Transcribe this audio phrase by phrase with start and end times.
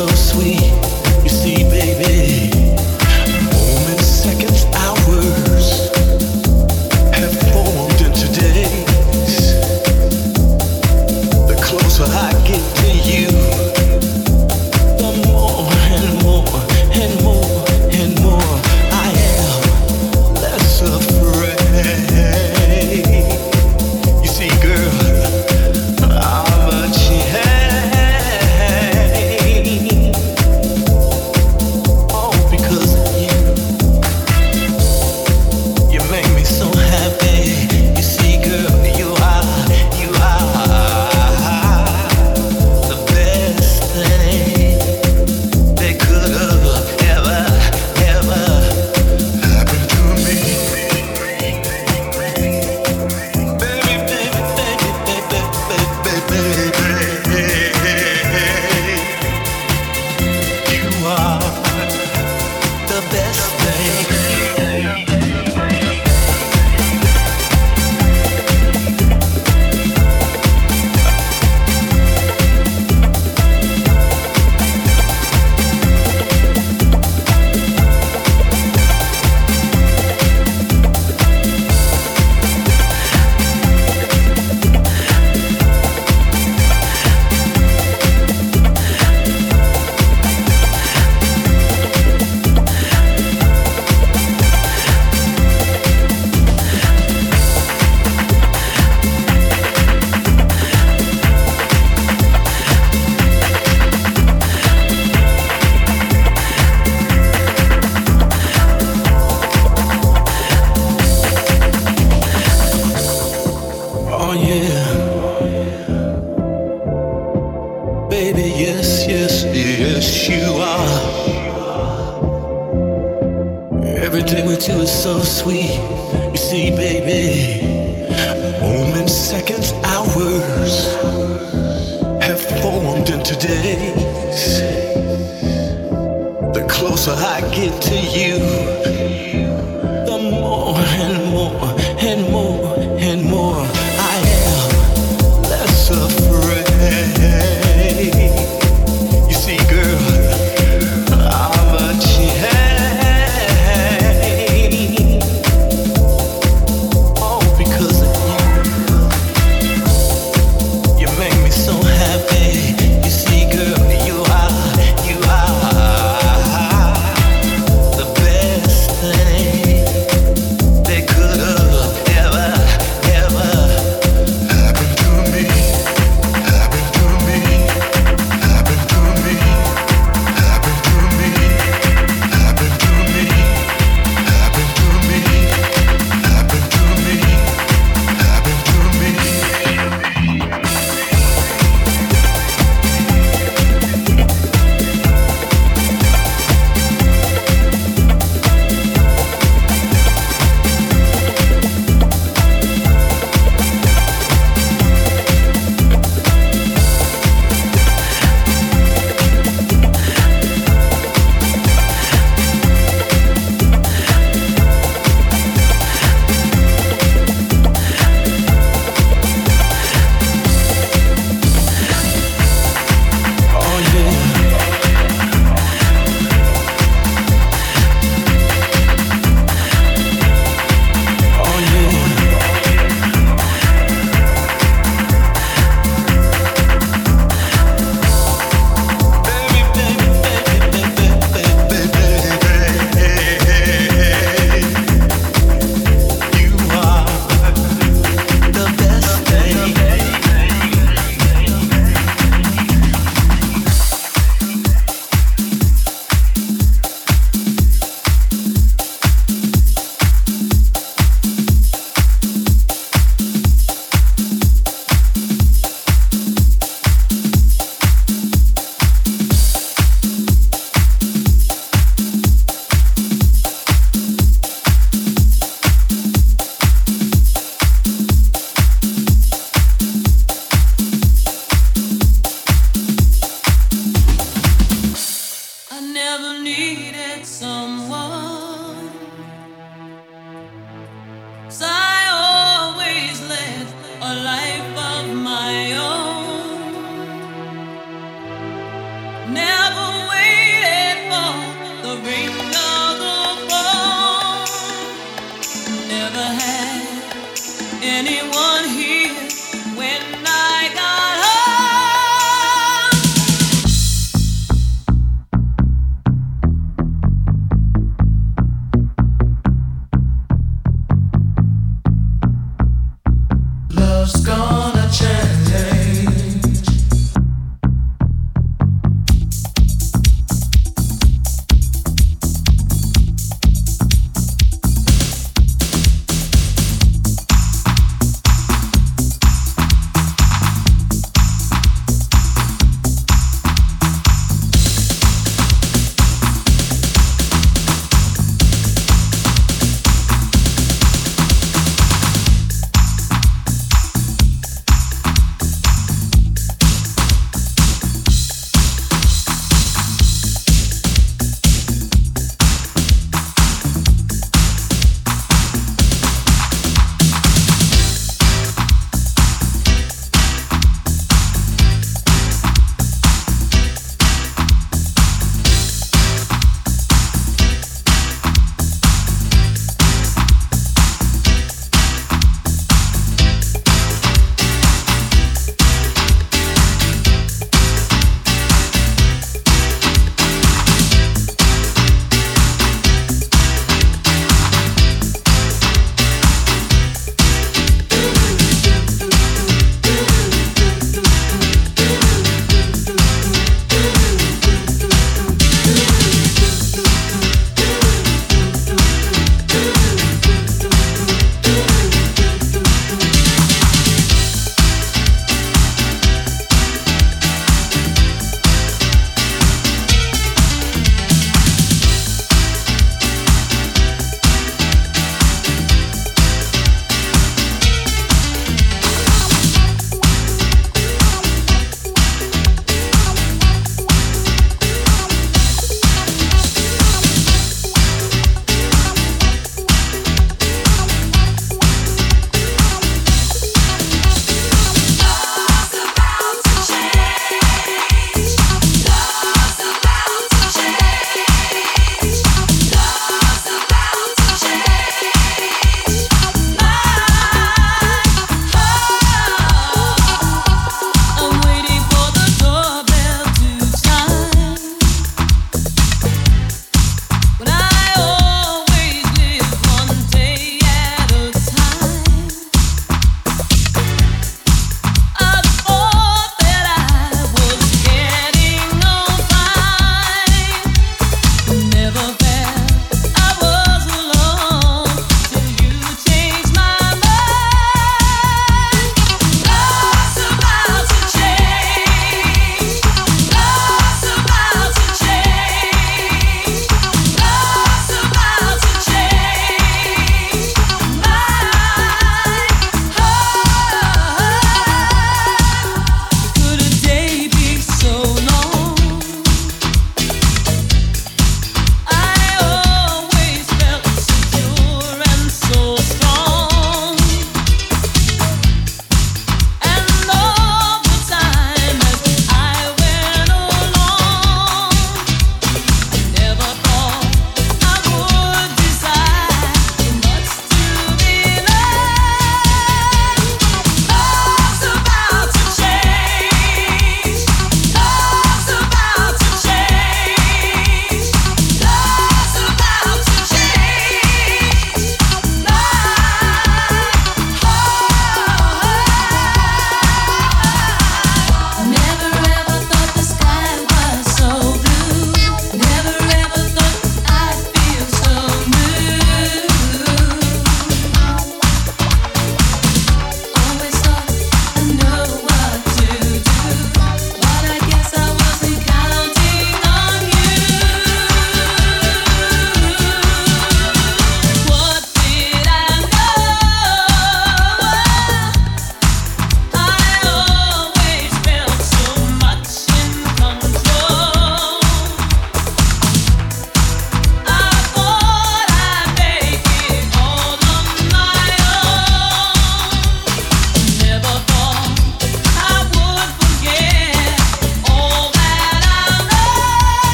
[0.00, 0.99] so sweet.